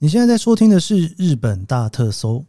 [0.00, 2.44] 你现在在收听的是日本大特搜，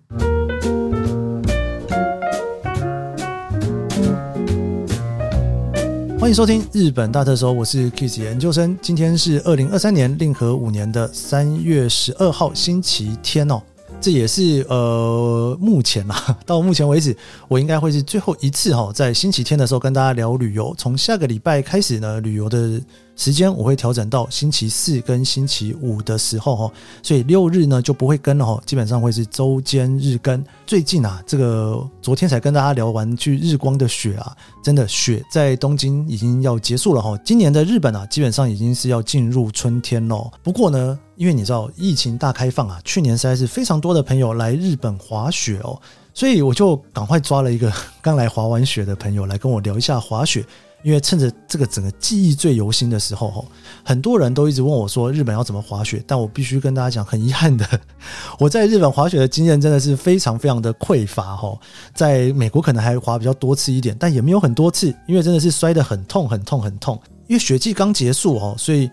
[6.19, 8.77] 欢迎收听日本大特搜，我是 Kiss 研究生。
[8.83, 13.59] 今天是二零二三年令和五年的三月十二号，星期天哦。
[13.99, 20.73] 这也是呃，目前啊，到目前为止，我应该会是最后一次哈，在星期天的时候跟大家聊旅游。
[20.77, 22.79] 从下个礼拜开始呢，旅游的
[23.19, 26.71] 时间我会调整到星期四跟星期五的时候哈，
[27.03, 30.41] 所以六日呢就不会更了哈，基本上会是周间日更。
[30.65, 37.19] 最近啊，这个昨天才跟大家聊完去日光的雪啊，真的雪在东京已经要结束了哈。
[37.25, 40.31] 今年的日本啊，基本上已经是要进入春天喽。
[40.41, 45.77] 不过呢，因为你知道疫情大开放啊，去年实在是非常多的朋友来日本滑雪哦，
[46.13, 47.69] 所以我就赶快抓了一个
[48.01, 50.45] 刚来滑完雪的朋友来跟我聊一下滑雪。
[50.83, 53.45] 因为趁着这个整个记忆最犹新的时候，
[53.83, 57.67] 很多人都一直问我说日本要怎么滑雪，但我必须跟大家讲，很遗憾的，
[58.39, 61.57] 我在日本滑雪的经验真的是非常非常的匮乏哈。
[61.93, 66.99] 在美国可能还滑比较多次一点，但也没有很多次，因为真的是摔得很痛很痛很痛。
[67.27, 68.89] 因为雪季刚结束哦，所以。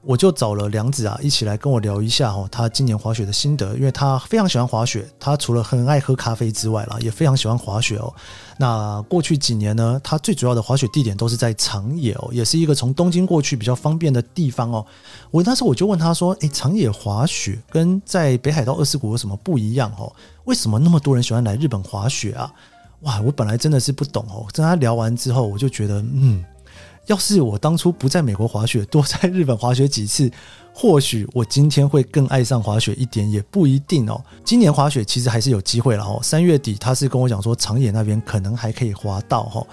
[0.00, 8.14] 我就找了梁子啊，一起来跟我聊一下哈，他今年滑雪的心得，因为他非常喜欢滑雪，他除了很爱喝咖啡之外啦，也非常喜欢滑雪哦。
[8.58, 14.86] 那过去几年呢，他最主要的滑雪地点都是在长野哦，也是一个从东京过去比较方便的地方哦。
[15.30, 20.10] 我那时候我就问他说：“诶，长野滑雪跟在北海道二世谷有什么不一样哦？
[20.44, 22.50] 为什么那么多人喜欢来日本滑雪啊？”
[23.02, 26.44] 哇，我本来真的是不懂哦，跟他聊完之后，我就觉得嗯。
[27.08, 30.30] 要是我当初不在美国滑雪，多在日本滑雪几次，
[30.72, 34.22] 或许我今天会更爱上滑雪一点，也不一定哦。
[34.44, 36.20] 今年滑雪其实还是有机会了哦。
[36.22, 39.66] 三月底他是跟我讲说，长野那边可能还可以滑到哈。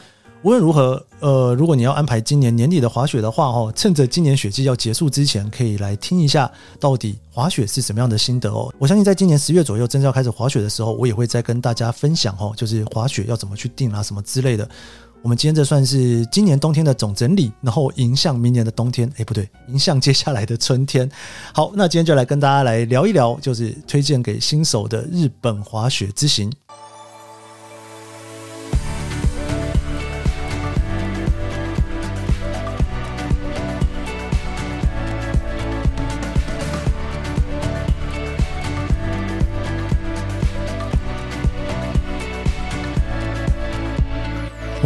[0.44, 8.72] 无论如何，呃，如果你要安排今年年底的滑雪的话哦，趁着今年雪季要结束之前，可以来听一下到底滑雪是什么样的心得哦。
[8.78, 14.69] 我相信在今年十月左右真正要开始滑雪的时候，我也会再跟大家分享哦，就是滑雪要怎么去定啊，什么之类的。
[15.26, 21.09] 我们今天这算是今年冬天的总整理，然后迎向明年的冬天，哎，不对，迎向接下来的春天。
[21.52, 26.53] 好，那今天就来跟大家来聊一聊，就是推荐给新手的日本滑雪之行。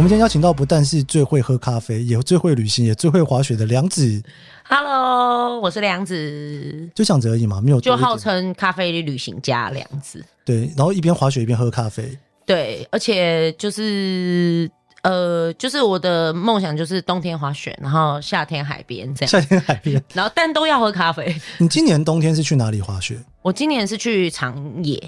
[0.00, 4.22] 我们今天邀请到不但是最会喝咖啡，也最会旅行，也最会滑雪的梁子。
[4.66, 10.24] Hello，我是梁子，就这样子而已嘛，没有就号称咖啡旅行家梁子。
[10.42, 12.16] 对，然后一边滑雪一边喝咖啡。
[12.46, 14.70] 对，而且就是
[15.02, 19.30] 呃，就是我的梦想就是冬天滑雪，然后夏天海边这样。
[19.30, 21.38] 夏天海边， 然后但都要喝咖啡。
[21.58, 23.22] 你今年冬天是去哪里滑雪？
[23.42, 24.98] 我今年是去长野。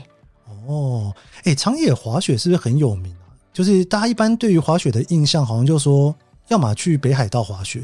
[0.68, 1.14] 哦，
[1.44, 3.10] 哎，长野滑雪是不是很有名？
[3.52, 6.14] 就是大家一般对于滑雪的印象，好像就说，
[6.48, 7.80] 要么去北海道滑雪，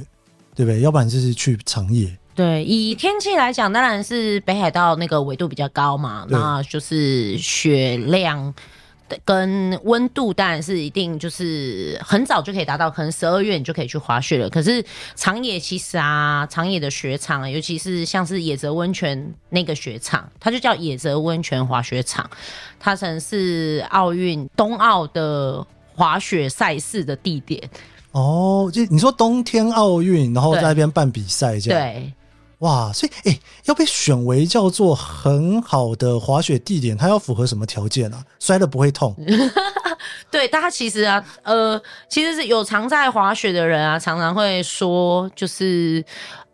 [0.54, 0.80] 对不对？
[0.80, 2.10] 要不然就是去长野。
[2.34, 8.54] 对，以天气来讲，当然是北海道那个纬度比较高嘛，那就是雪量。
[9.24, 14.48] 跟温度当然是一定，就是很早就可以达到，可能十二月你就可以去滑雪了。
[14.50, 22.28] 可是长野其实啊，长野的雪场，尤其是像是野泽温泉那个雪场，它就叫野泽温泉滑雪场，
[22.78, 27.68] 它曾是奥运冬奥的滑雪赛事的地点。
[28.12, 31.80] 哦，就你说冬天奥运，然后在那边办比赛这样。
[31.80, 32.12] 对。
[32.58, 38.24] 哇，所以哎、要被选为叫做很好的滑雪地点，它要符合什么条件啊？
[38.40, 39.14] 摔了不会痛？
[40.30, 46.04] 对，大家其实啊，呃，其实是有常在滑雪的人啊，常常会说，就是。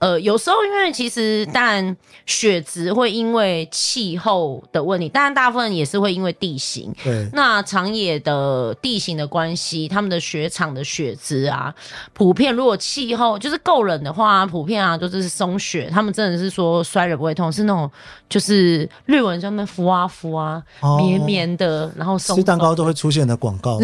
[0.04, 6.94] 呃，有时候因为其实当然雪质会因为气候的问题，当然大部分也是会因为地形。
[7.02, 11.74] 对，那长野的地形的关系，他们的雪场的雪质啊，
[12.12, 15.88] 普遍如果气候就是够冷的话，普遍啊就是松雪。
[15.90, 17.90] 他们真的是说摔了不会痛，是那种
[18.28, 20.62] 就是日文上面浮啊浮啊，
[20.98, 22.36] 绵绵的，然后松。
[22.36, 23.80] 吃蛋糕都会出现的广告。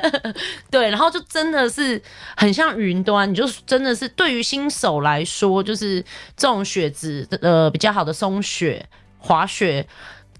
[0.70, 1.98] 对，然后就真的是
[2.36, 5.45] 很像云端，你就真的是对于新手来说。
[5.48, 6.02] 说就是
[6.36, 8.84] 这种雪质呃比较好的松雪
[9.18, 9.86] 滑雪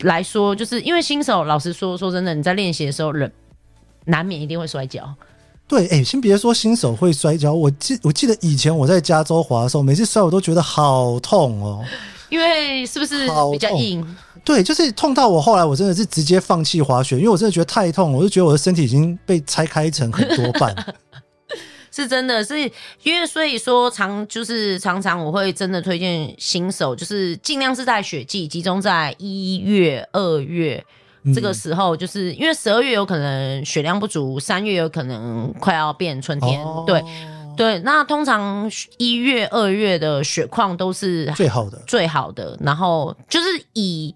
[0.01, 3.31] 来说，就是因为新手，老实说说真的，你在练习的时候，人
[4.05, 5.15] 难免一定会摔跤。
[5.69, 11.85] 对，哎、欸，先别说新手会摔跤，我记我记得以前我在加州滑的时候，每次摔我都觉得好痛哦，
[12.29, 14.17] 因为是不是比较硬？
[14.45, 20.73] 对，就是痛到我后来我真的是直接放弃滑雪，因为我真的觉得太痛，我就觉得我的身体已经被拆开成很多半。
[21.97, 22.61] 是真的是
[23.03, 30.85] 因为所以说常就是常常我会真的推荐新手，就是尽量是在雪季集中在一月、二月。
[31.35, 37.03] 这个时候，就是因为十二月有可能雪量不足，三月有可能快要变春天，哦、对
[37.57, 37.79] 对。
[37.79, 42.57] 那通常一月、二月的雪况都是最好的，最好的。
[42.61, 44.15] 然后就是以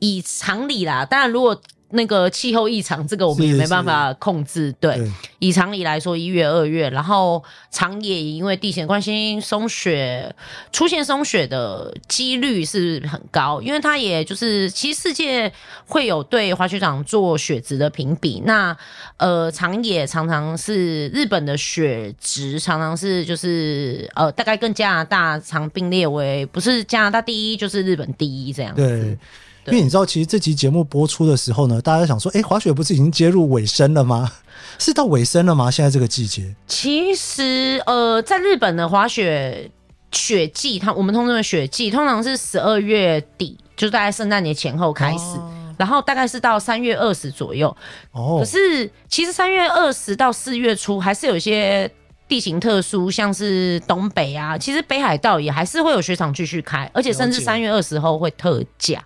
[0.00, 1.58] 以常理啦，当然如果。
[1.92, 4.72] 那个气候异常，这个我们也没办法控制。
[4.80, 10.34] 对，对，以常理来说，一月、二月，然后长野因为地形关系，松雪
[10.72, 15.52] 出现松雪的几率是很高，因为它也就是其实世界
[15.86, 18.42] 会有对滑雪场做雪质的评比。
[18.44, 18.76] 那
[19.18, 28.82] 呃，长野常常是日本的雪质，常常是就是呃，大概跟加拿大常并列为不是加拿大第一，就是日本第一这样子。
[28.82, 29.18] 对。
[29.66, 34.30] 因为你知道，其实这期节目播出的时候呢，大家想说，哎，滑雪不是已经接入尾声了吗？
[34.78, 35.70] 是到尾声了吗？
[35.70, 39.70] 现在这个季节，其实呃，在日本的滑雪
[40.10, 47.68] 雪季，它我们通常的雪季通常是十二月底，就大概圣诞节前后开始，啊、然后大概是到三月二十左右。
[48.10, 51.88] 哦，可是其实三月二十到四月初还是有一些
[52.26, 59.00] 地形特殊，像是东北啊，其实北海道也还是会有雪场继续开，而且甚至三月二十后会特价。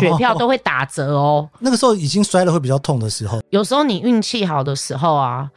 [0.00, 1.48] 雪票都会打折哦。
[1.60, 5.48] 那个时候已经摔了会比较痛的时候，有时候你运气好的时候啊，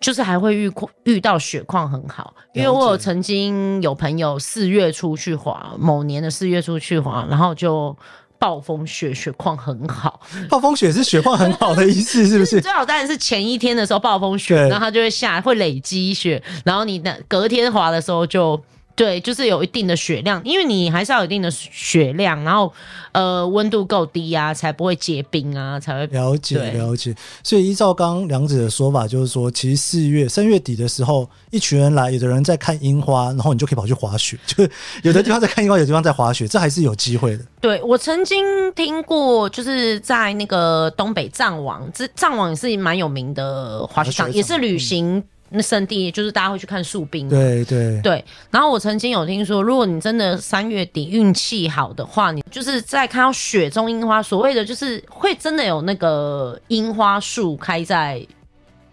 [0.00, 0.72] 就是还会遇
[1.04, 2.34] 遇到雪况很好。
[2.52, 7.96] 因为我有曾经有朋友四月初去滑，某年的四月初去滑，然后就
[8.38, 10.20] 暴风雪，雪况很好。
[10.48, 12.60] 暴风雪是雪况很好的意思，是不是？
[12.60, 18.60] 最好当然是前一天的时候暴风雪，然后它就会下，会累积雪，然后你的隔天滑的时候就。
[18.96, 22.72] 对，就是有一定的雪量，因为你还是要有一定的雪量，然后
[23.10, 27.12] 呃温度够低啊，才不会结冰啊，才会了解了解。
[27.42, 34.62] 所以依照刚刚梁子的说法，就是说，其实四月三月底的时候，一群人来，有的人在看樱花，然后你就可以跑去滑雪， 就
[35.02, 37.44] 有的地方在看樱花，有的地方在滑雪，这还是有机会的。
[37.60, 38.44] 对，我曾经
[38.74, 45.18] 听过，就是在那个东北藏王，这藏王也是蛮有名的滑雪场，也是旅行。
[45.18, 48.24] 嗯那圣地就是大家会去看树冰，对对对。
[48.50, 58.26] 然后我曾经有听说，如果你真的三月底运气好的话，你就是在看到雪中樱花，所谓的就是会真的有那个樱花树开在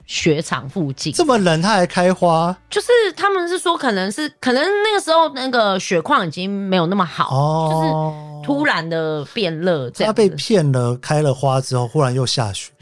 [0.06, 1.14] 雪场附近。
[1.14, 2.56] 这么冷它还开花？
[2.70, 8.22] 就是他们是说，可能是可能那个时候那个雪况已经没有那么好，哦、就是。
[8.44, 12.72] 突然的变热，这样他被骗了，开了花之后，忽然又下雪。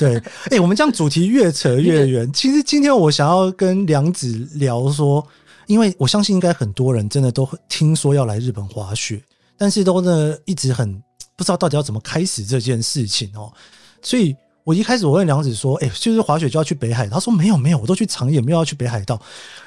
[0.00, 2.32] 对，哎、欸，我们这样主题越扯越远。
[2.32, 5.22] 其实今天我想要跟梁子聊说，
[5.66, 9.22] 因为我相信应该很多人真的都听说要来日本滑雪，
[9.58, 10.90] 但是都呢一直很
[11.36, 13.52] 不知道到底要怎么开始这件事情哦。
[14.00, 19.20] 所以我一开始我问梁子说，哎、欸，就是滑雪就要去北海，他说没有没有，我都去长野，没有要去北海道。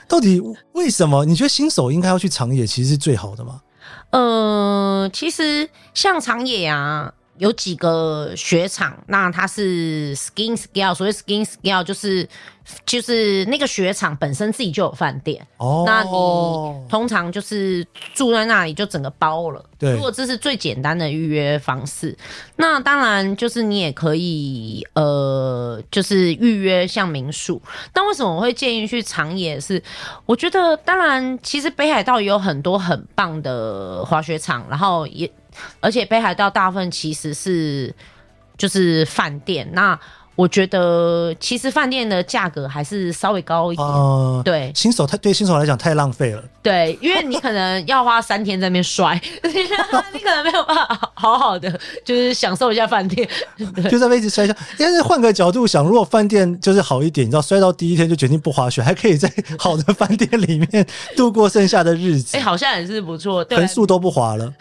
[0.07, 0.41] 到底
[0.71, 1.23] 为什么？
[1.25, 3.61] 你觉得新手应该要去长野，其实是最好的吗？
[4.09, 12.27] 呃，其实像长野啊，有几个雪场，那它是 skin scale，所谓 skin scale 就是
[12.85, 19.65] 就是那个雪场本身自己就有饭店，哦，那你通常就是住在那里就整个包了。
[19.77, 22.17] 对，如果这是最简单的预约方式，
[22.55, 27.61] 那当然就是你也可以呃，就是预约像民宿。
[27.91, 29.73] 但为什么我会建议去长野是？
[29.73, 29.81] 是
[30.27, 35.27] 我觉得当然，其实北海道也有很多很棒的滑雪场，然后也。
[35.79, 37.91] 而且北海道大部分其实是
[38.55, 39.99] 就是饭店，那
[40.35, 43.87] 我觉得其实饭店的价格还是稍微高一点。
[43.87, 46.43] 呃、对，新手太对新手来讲太浪费了。
[46.61, 53.27] 对，因为你可能要花三天在那边摔， 你可能没有办法好好的就是享受一下饭店，
[53.91, 54.55] 就在位置摔一下。
[54.77, 62.37] 但是换个角度想，如果饭店就是好一点，你知道摔到第一天就决定不滑雪，还可以在好的饭店里面度过剩下的日子。
[62.37, 64.51] 哎、欸，好像也是不错，横竖都不滑了。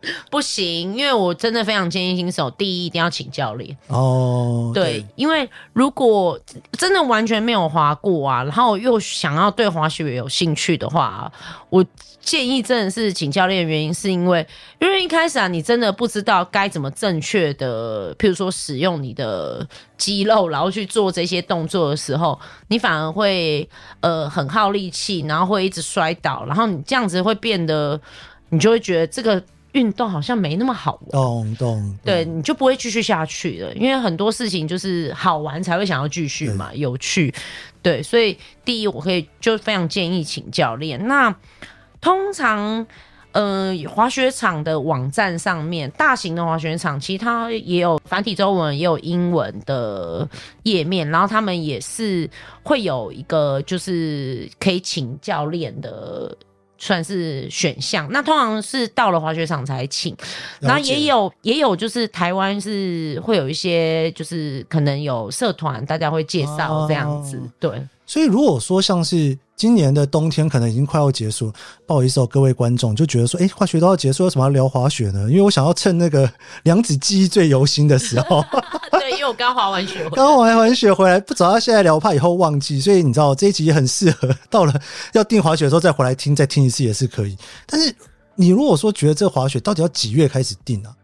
[0.30, 4.70] 不行，因为我真的非常建议新手，第一一定要请教练哦。
[4.72, 6.38] 对，对，因为如果
[6.72, 11.30] 真的完全没有滑过啊，然后又想要对滑雪有兴趣的话，
[11.68, 11.84] 我
[12.20, 13.66] 建议真的是请教练。
[13.66, 14.46] 原因是因为，
[14.80, 28.00] 因为一开始啊，你真的不知道该怎么正确的，譬如说使用你的肌肉，然后去做这些动作的时候，你反而会呃很耗力气，然后会一直摔倒，然后你这样子会变得，
[28.50, 29.42] 你就会觉得这个。
[29.72, 37.32] 运动好像没那么好玩，动动，对，你就不会继续下去了，因为很多事情就是好玩才会想要继续嘛，有趣，
[37.82, 41.06] 对，所以第一我可以就非常建议请教练。
[41.06, 41.34] 那
[42.00, 42.86] 通常
[43.32, 50.26] 呃，滑雪场的网站上面，大型的滑雪场，其实它也有繁体中文，也有英文的
[50.62, 52.28] 页面，然后他们也是
[52.62, 56.34] 会有一个就是可以请教练的。
[56.78, 60.16] 算是选项，那通常是到了滑雪场才请，
[60.60, 67.82] 然后也有也有就是台湾是会有一些就是可能有社团，大家会介绍这样子，啊、对。
[68.08, 71.52] 所以如果说像是今年的冬天可能已经快要结束，
[71.84, 75.26] 不好意思哦，各位观众就觉得说，哎，滑雪都要结束，为什么要聊滑雪呢？
[75.28, 76.28] 因为我想要趁那个
[76.62, 78.42] 梁子记忆最犹新的时候，
[78.92, 84.72] 对，因为我刚滑完雪，刚滑完雪回来，不找他现在聊，我怕以后忘记，所以你知道这一集也很适合，到了
[85.12, 87.36] 要订滑雪的时候再回来听，再听一次也是可以。
[87.66, 87.94] 但是
[88.36, 90.96] 你如果说觉得这个滑雪到底要几月开始订呢、啊？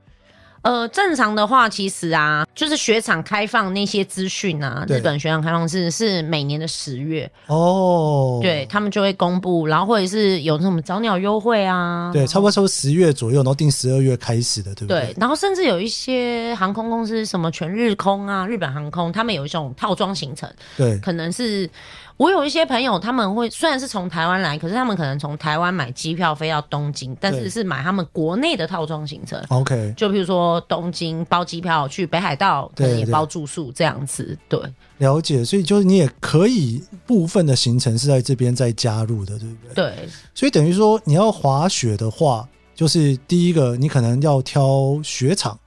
[0.64, 15.00] 呃，正常的话，其实啊，就是雪场开放那些资讯啊，日本雪场开放是是每年的十月哦，对他们就会公布，然后或者是有什么早鸟优惠啊，对，差不多差不多十月左右，然后定十二月开始的，对不对？
[15.00, 21.68] 对，然后甚至有一些航空公司，什么全日空啊、日本航空，他们有一种套装行程，对，可能是。
[22.16, 29.42] 我有一些朋友，他们会虽然是从台湾来，可是他们可能从台湾买机票飞到东京，但是是买他们国内的套装行程。
[29.48, 34.38] OK，就比如说东京包机票去北海道，可能也包住宿这样子。
[34.48, 34.60] 对，
[34.98, 35.44] 了解。
[35.44, 39.74] 所以就是你也可以部分的行程是在这边再加入的，对不对？
[39.74, 40.08] 对。
[40.34, 45.58] 所以等于说你要滑雪的话，就是第一个你可能要挑雪场，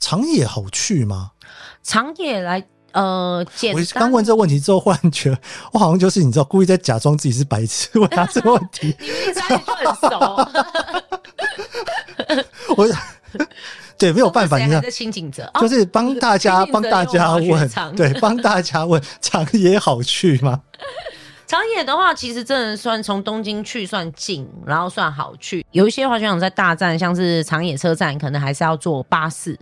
[0.00, 1.30] 长野好去吗？
[1.84, 2.66] 长野来。
[2.94, 5.38] 呃，我刚问这个问题之后，忽然觉得
[5.72, 8.96] 我好像就是你知道，故意在假装自己是白痴问他这个问题。
[9.00, 10.48] 你们三个很熟。
[12.76, 12.88] 我
[13.98, 20.60] 对没有办法，你知道，就是帮大家帮大家问，对，帮大家问长野好去吗？
[21.46, 25.64] 长野的话，其实真的算从东京去算近，然后算好去。
[25.72, 29.56] 有一些滑雪场在大站，像是长野车站，可能还是要坐巴士。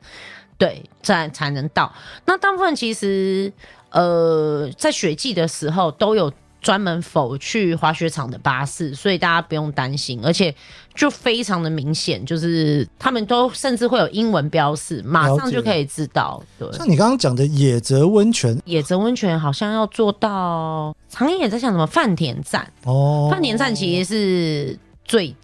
[0.63, 1.93] 对，这样才能到。
[2.25, 3.53] 那大部分其实，
[3.91, 10.21] 呃，在雪季的时候都有专门否去滑雪场的巴士，所以大家不用担心。
[10.23, 10.55] 而且
[10.95, 16.41] 就非常的明显，就是他们都甚至会有英文标示，马上就可以知道。
[16.57, 25.35] 对，像你刚刚讲的野泽温泉，野泽温泉好像要坐到长野在想什么饭田站哦，饭田站其实是最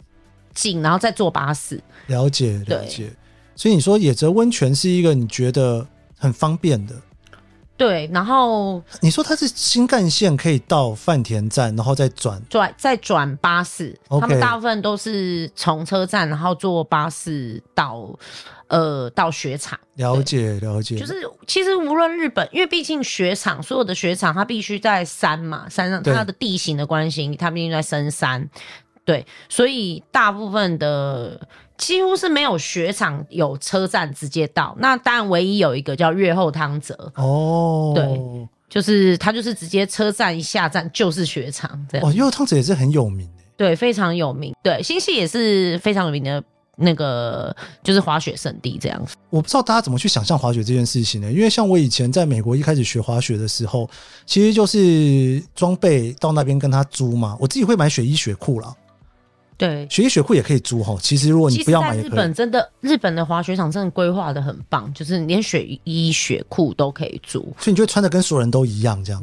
[0.55, 1.83] 近，然后再坐巴士。
[2.07, 3.13] 了解，了解。
[3.59, 5.85] 所以你说野泽温泉是一个你觉得
[6.17, 6.95] 很方便的，
[7.77, 8.09] 对。
[8.13, 13.99] 然后你说它是新干线可以到饭田站，然后再转转再转巴士。
[14.07, 14.21] Okay.
[14.21, 18.17] 他们大部分都是从车站，然后坐巴士到
[18.69, 19.77] 呃到雪场。
[19.95, 20.97] 了解了解。
[20.97, 28.49] 就是其实无论日本，因为毕竟雪场所有的雪场它必须在山嘛，山上它的地形的关系，它毕竟在深山。
[29.05, 31.41] 对，所以大部分的。
[31.79, 42.07] 几乎是没有雪场有车站直接到，那当然唯一有一个叫越后汤泽哦，对，就是它就是直接车站一下站就是雪场这样。
[42.07, 44.53] 哦，越后汤泽也是很有名的，对，非常有名。
[44.63, 46.43] 对，新系也是非常有名的
[46.77, 49.15] 那个就是滑雪胜地这样子。
[49.31, 51.31] 我不知道大家怎么去想象滑雪这件事情呢？
[51.31, 53.89] 因为像我以前在美国一开始学滑雪的时候，
[54.27, 58.75] 其实就是装备到那边跟他租嘛，我自己会买雪衣雪裤啦。
[59.59, 60.97] 对，雪衣雪裤也可以租哈。
[61.03, 69.21] 其实如果你不要买，日本真的日本的滑雪场真的规划的很棒，就是连雪衣雪裤都可以租， 所以你就会穿的跟所有人都一样这样。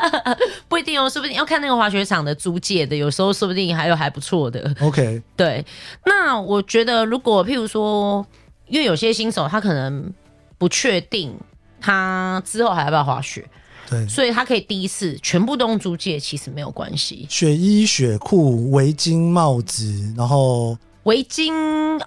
[0.68, 4.74] 不一定哦，说不定要看那个滑雪场的租借的，有时候说不定还有还不错的。
[4.80, 5.64] OK， 对。
[6.04, 8.26] 那我觉得如果譬如说，
[8.68, 10.12] 因为有些新手他可能
[10.58, 11.34] 不确定
[11.80, 13.48] 他之后还要不要滑雪。
[13.92, 17.26] 对，所以他可以第一次全部都用租借，其实没有关系。
[17.28, 21.52] 雪衣、雪裤、围巾、帽子，然后围巾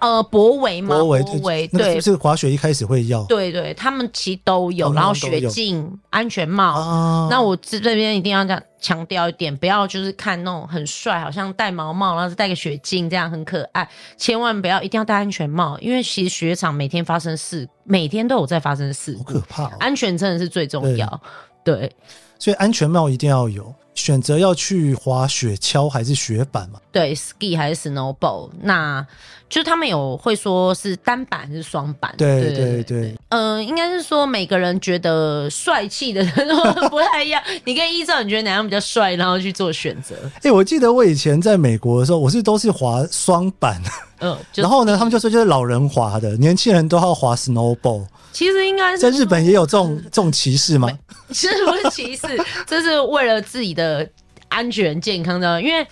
[0.00, 3.22] 呃脖围嘛，脖围围对，那个、是是滑雪一开始会要？
[3.24, 6.72] 对对，他们其实都有，然后雪镜、安全帽。
[6.74, 19.72] 啊、那我这这边一定要这样强调一点，不要就是看那种很帅，好像戴毛帽，然后戴个雪镜这样很可爱，千万不要一定要戴安全帽，因为其实雪场每天发生事，每天都有在发生事，好可怕、哦！
[19.78, 21.20] 安全真的是最重要。
[21.66, 21.90] 对，
[22.38, 23.74] 所以安全帽一定要有。
[23.96, 26.78] 选择要去滑雪橇还是雪板嘛？
[26.92, 28.50] 对，ski 还是 snowboard？
[28.60, 29.04] 那
[29.48, 32.12] 就是他们有会说是单板还是双板？
[32.18, 33.16] 对对对，对。
[33.28, 37.42] 嗯、呃，应该是说每个人觉得帅气的人都不太一样。
[37.64, 40.14] 你可以依照你觉得哪样比较帅，然后去做选择。
[40.36, 43.80] 哎、欸，我记得我以前在美国的时候，我是都是滑双板。
[44.18, 48.04] 嗯、呃，然后呢，他们就说就是老人滑的，年轻人都要滑 snowball。
[48.32, 50.88] 其实应该是在日本也有这种这种歧视吗？
[51.32, 52.26] 其实不是歧视，
[52.66, 54.06] 这是为了自己的
[54.48, 55.62] 安全健康的。
[55.62, 55.86] 因为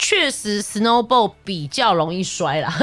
[0.00, 2.74] 确实 snowboard 比较容易摔啦，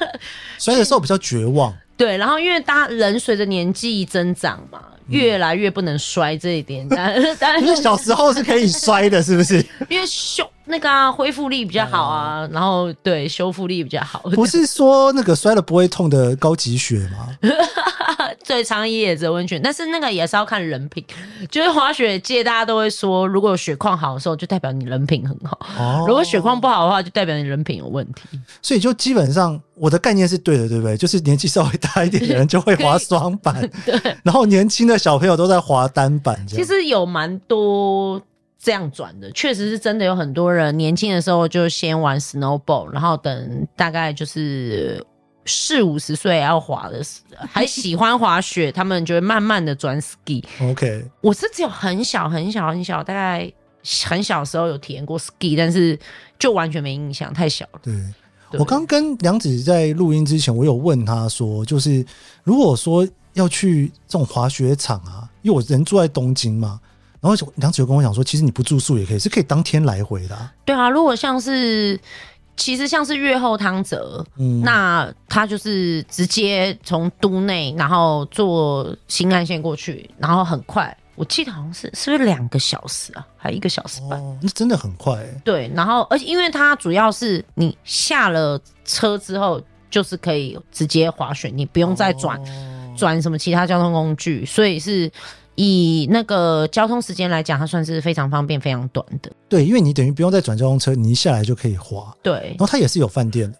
[0.58, 1.72] 摔的时候比较绝望。
[1.96, 4.80] 对，然后因为大家人随着年纪增长嘛。
[5.08, 9.58] 越来越不能摔这一点，但 但是小时候是可以摔的，是不是？
[9.90, 14.20] 因为修那个啊，恢复力比较好啊，嗯、然后对修复力比较好。
[14.32, 17.36] 不是说那个摔了不会痛的高级血吗？
[18.46, 21.04] 对，长野野泽温泉，但是那个也是要看人品。
[21.50, 28.22] 就是滑雪界大家都会说，如果有雪况好的时候，就代表你人品很好；哦、如果雪况不好的话，就代表你人品有问题。
[28.62, 30.96] 所以就基本上我的概念是对的，对不对？
[30.96, 36.46] 就是年纪稍微大一点的人就会滑双板， 对，然后年轻的小朋友都在滑单板。
[36.46, 38.20] 其实有蛮多
[38.58, 45.04] 这样转的，确实是真的有很多人年轻的时候就先玩 snowball，然后等大概就是。
[45.46, 47.02] 四五十岁要滑的，
[47.50, 50.42] 还喜欢滑雪，他们就会慢慢的转 ski。
[50.60, 53.52] OK，我是只有很小很小很小，大概
[54.06, 55.98] 很小的时候有体验过 ski，但是
[56.38, 57.80] 就完全没印象，太小了。
[57.82, 57.94] 对，
[58.50, 62.04] 对我刚跟梁子在录音之前，我有问他说，就是
[62.42, 66.80] 如果说要去这种滑雪场啊，因为我人住在东京嘛，
[67.20, 70.50] 然后梁子就跟我讲说，其实你不住宿也可以，是可以当天来回的啊。
[70.64, 72.00] 对啊，如果像是。
[72.56, 84.20] 其实像是月后汤泽，嗯，那他就是直接从都内，然后坐新干线过去，然后很快，我记得好像是是不是两个小时啊，还一个小时半？
[84.20, 85.40] 哦，那真的很快欸。
[85.44, 92.40] 对，然后而且因为它主要是你下了车之后，就是可以直接滑雪，你不用再转
[92.96, 95.10] 转，哦，什么其他交通工具，所以是。
[95.56, 99.30] 以那个交通时间来讲，它算是非常方便、非常短的。
[99.48, 102.14] 对，因为你等于不用再转交通车，你一下来就可以滑。
[102.22, 103.58] 对，然后它也是有饭店的。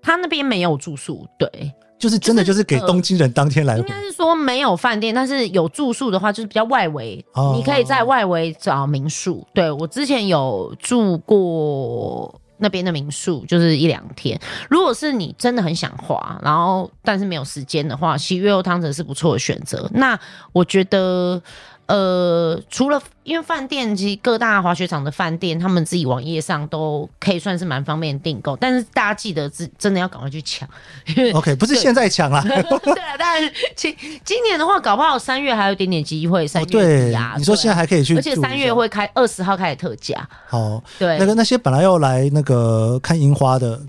[0.00, 3.78] 它那边没有住宿，对，就是真的就是给东京人当天来。
[3.78, 9.46] 应该是说没有饭店，但是有住宿的话，就是比较外围，哦、你可以在外围找民宿。
[9.54, 12.40] 对，我之前有住过。
[12.62, 14.40] 那边的民宿就是一两天。
[14.70, 19.86] 如果是你真的很想滑，然后但是没有时间的话，其实月后汤泽是不错的选择。
[19.92, 20.18] 那
[20.52, 21.42] 我觉得。
[21.86, 28.56] 呃，除了因为饭店，其实各大滑雪场的饭店，他们自己网页上都可以算是蛮方便订购。
[28.56, 30.66] 但是大家记得，真真的要赶快去抢。
[31.34, 32.40] OK， 不是现在抢啦。
[32.42, 32.54] 对
[33.02, 36.46] 啊，但是今今年的话，搞不好三月还有一点点机会。
[36.46, 40.26] 三月底啊，你说现在还可以去，而且三月会开二十号开始特价。
[40.48, 43.80] 好，对，那个那些本来要来那个看樱花的。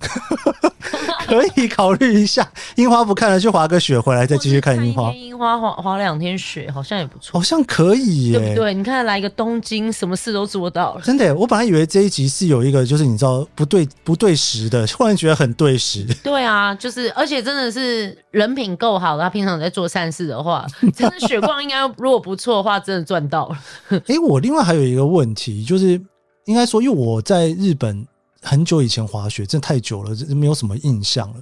[1.26, 5.12] 可以考虑一下，樱花不看了，去滑个雪回来再继续看樱花。
[5.14, 7.40] 樱花滑滑两天雪，好像也不错。
[7.40, 8.74] 好像可以耶，对不对？
[8.74, 11.02] 你看来一个东京，什么事都做到了。
[11.02, 16.06] 真的，我本来以为这一集是有一个，就是你知道不对不对时的，忽然觉得很对时。
[16.24, 20.66] 对啊，就是而且真的是人品够好，他平常在做善事的话，
[20.96, 23.58] 真的雪逛应该如果不错的话，真的赚到了。
[23.90, 26.00] 哎、欸，我另外还有一个问题，就是
[26.46, 28.06] 应该说，因为我在日本。
[28.44, 31.36] 很久以前滑雪，真的太久了，没有什么印象了。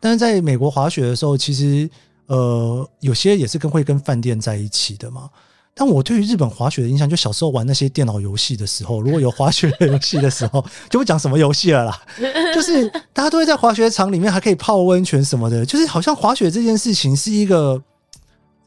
[0.00, 1.90] 但是在美国滑雪的时候，其实
[2.26, 5.28] 呃，有些也是跟会跟饭店在一起的嘛。
[5.74, 12.00] 但我对于日本滑雪的印象，就小时候玩那些电脑游戏的时候，如果有滑雪的游戏的时候，就不讲什么游戏了啦。
[12.54, 17.82] 就是大家都会在滑雪场里面还可以泡温泉什么的，就是好像滑雪这件事情是一个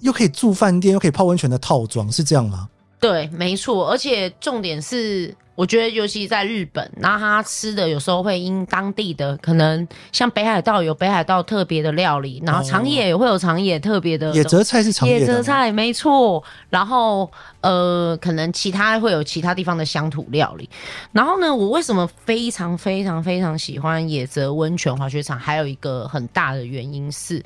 [0.02, 2.68] 又可以住饭店又可以泡温泉的套装，是这样吗？
[3.00, 3.90] 对，没错。
[3.90, 5.34] 而且重点是。
[5.58, 16.44] 我觉得，尤其在日本，那他吃的有时候会因当地的可能，像北海道有北海道特别的料理，然后长野也会有长野特别的、哦、野泽菜是长野野泽菜，没错。
[16.70, 17.30] 然后
[17.68, 20.70] 呃，可能其他会有其他地方的乡土料理。
[21.12, 25.38] 然后呢，我为什么非常非常非常喜欢野泽温泉滑雪场？
[25.38, 27.44] 还有一个很大的原因是。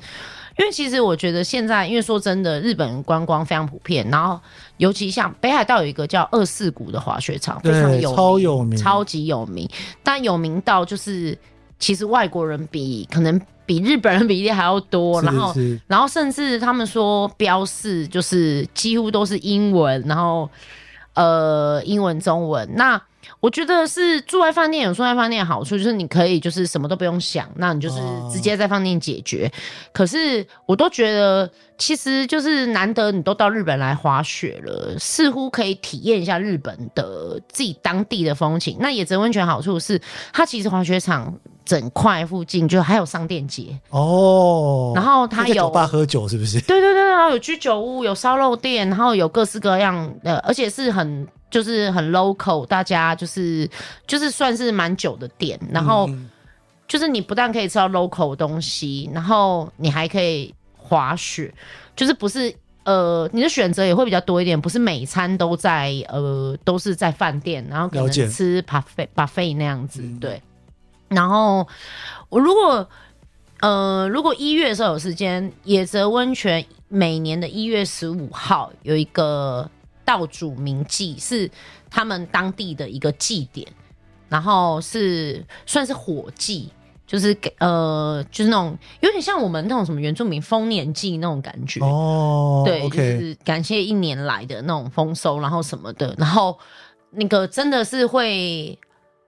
[0.58, 4.38] 因为其实我觉得现在，因为说真的，日本观光非常普遍，然后
[4.76, 9.68] 尤其像北海道有一个叫二世谷的滑雪场，非常有名，超有名，超级有名。
[10.04, 11.36] 但有名到就是，
[11.82, 15.52] 其实外国人比可能比日本人比例还要多，然后
[15.88, 20.48] 然后甚至他们说标示就是几乎都是英文，然后
[21.14, 23.02] 呃英文中文那。
[23.38, 27.96] 我觉得是住在饭店有住在饭店的好处，就是你可以就是什么都不用想，那你就是
[28.30, 29.50] 直接在饭店解决。
[29.52, 29.58] 哦、
[29.92, 31.50] 可是我都觉得，
[31.82, 38.76] 其实就是难得你都到日本来滑雪了，似乎可以体验一下日本的自己当地的风情。
[38.78, 40.00] 那野泽温泉好处是，
[40.32, 46.60] 它其实滑雪场整块附近就还有商店街哦，然后它有酒吧喝酒是不是？
[46.60, 51.26] 对对对，然后有居酒屋，有烧肉店，然后有各式各样的，而且是很。
[51.50, 53.68] 就是很 local，大家就是
[54.06, 56.08] 就是算是蛮久的店，然后
[56.88, 61.52] 就是你不但可以吃到 local 的东西，然后你还可以滑雪，
[61.94, 62.52] 就是不是
[62.84, 70.42] 呃你的选择也会比较多一点，不是每餐都在呃都是在饭店，然后可能吃 buffet buffet 那样子，对。
[71.08, 71.66] 然后
[72.28, 72.88] 我如果
[73.60, 79.70] 呃如果一月的时候有时间，野泽温泉每年的一月十五号有一个
[80.04, 81.50] 道主名祭，是
[81.88, 83.66] 他们当地的一个祭典，
[84.28, 86.70] 然后是算是火祭。
[87.12, 96.58] 就是给呃，就是那种有点像我们那种什么原住民丰年祭那种感觉哦，对.就是感谢一年来的那种丰收，然后什么的，然后
[97.10, 98.78] 那个真的是会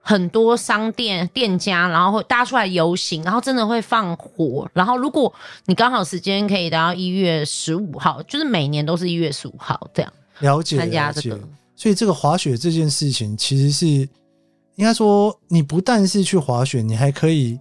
[0.01, 5.31] 很多商店店家，然后会搭出来游行，然后真的会放火，然后如果
[5.67, 11.39] 你刚好时间可以达到一月十五号，就是每年都是一月十五号这样了解参加这个，
[11.75, 17.59] 所以这个滑雪这件事情其实是应该说，你不但是去滑雪，你还可以。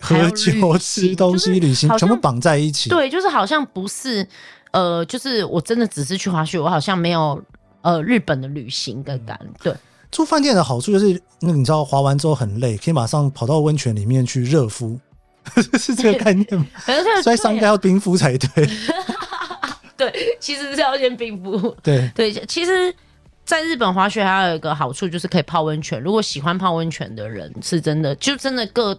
[0.00, 2.90] 喝酒、吃东西、旅行，全部绑在一起。
[2.90, 4.26] 对，就是好像不是，
[4.72, 7.42] 呃，就是我真的只是去滑雪，我好像没有
[7.80, 9.38] 呃日本的旅行的感。
[9.62, 9.74] 对，
[10.10, 14.98] 住饭店的好处就是，那你知道滑完之后很累，可以马上跑到温泉里面去热敷，
[15.78, 16.66] 是这个概念吗？
[17.24, 18.48] 所以应该要冰敷才对。
[19.96, 21.74] 对，其实是要先冰敷。
[21.82, 22.94] 对对，其实
[23.46, 25.98] 在日本滑雪还有一个好处就是可以泡温泉。
[26.02, 28.96] 如果喜欢泡温泉的人，是真的就真的各。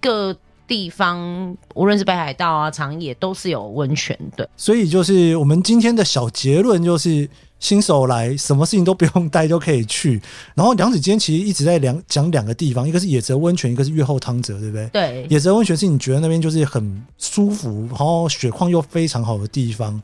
[0.00, 0.36] 各
[0.66, 4.48] 地方，无论是北海道啊、长野，都是有温泉的。
[4.56, 10.22] 所以，就是我们今天的小结论，就是新手来，什么事情都不用带就可以去。
[10.54, 14.88] 然后，梁子今天其实一直在两讲两个地方，一个是野泽温泉，一个是越后汤泽，对不对？
[14.92, 15.26] 对。
[15.28, 20.00] 野泽温泉是你觉得那边就是很舒服，然后雪况又非常好的地方。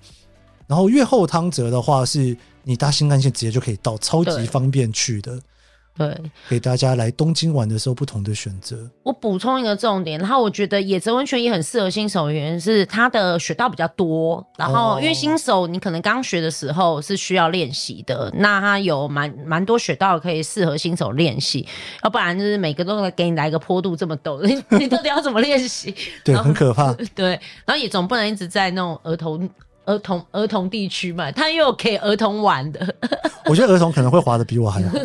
[0.66, 5.38] 然后越后汤泽的话，是你搭新干线直接就可以到，超级方便去的。
[5.96, 6.14] 对，
[6.48, 8.88] 给大家来东京玩的时候不同的选择。
[9.02, 14.46] 我补充一个重点，然后我觉得野泽温泉也很适合新手，原因是它的雪道比较多。
[14.59, 21.66] 然后因为新手你可能刚学的时候是需要练习的，那它有蛮蛮多雪道可以适合新手练习。
[22.04, 25.94] 要不然就是每个都给你来个坡度这么陡，你 你到底要怎么练习？
[26.22, 26.92] 对，很可怕。
[27.14, 27.30] 对，
[27.64, 29.48] 然后也总不能一直在那种儿童、
[29.87, 32.94] 儿童、儿童地区嘛，它又可以儿童玩的。
[33.46, 34.99] 我觉得儿童可能会滑的比我还好。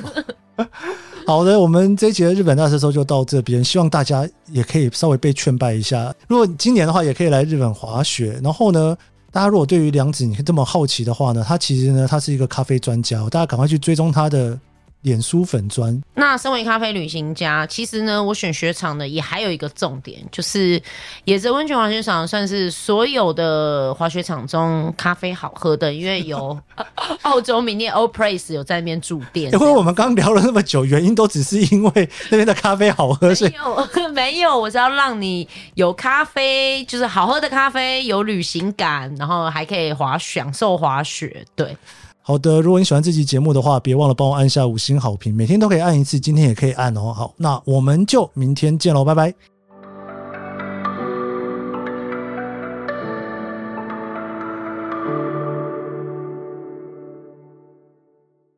[1.26, 6.14] 好的，我们这一集的日本大师说就到这边，希望大家也可以稍微被劝败一下。
[6.28, 8.40] 如果今年的话，也可以来日本滑雪。
[8.44, 8.98] 然后呢，
[9.32, 14.60] 大家如果对于梁子你这么好奇的话呢，他其实呢，他是一个咖啡专家，大家赶快去追踪他的。
[15.02, 16.02] 脸书粉砖。
[16.16, 20.82] 那身为咖啡旅行家，其实呢，我选雪场的也还有一个重点，就是
[21.26, 26.58] 野泽温泉滑雪场算是所有的滑雪场中咖啡好喝的，因为有
[27.24, 29.52] 澳洲名店 Old Place 有在那边驻店。
[29.52, 41.76] 因为我们刚聊了那么久，原因都只是因为那边的咖啡好喝，没有 没有，我是要让你有咖啡，就是好喝的咖啡，有旅行感，然后还可以滑享受滑雪，对。
[42.24, 47.12] 好的，如果你喜欢这期节目的话，别忘了帮我按下五星好评，每天都可以按一次，今天也可以按哦。
[47.12, 49.51] 好，那我们就明天见喽，拜拜。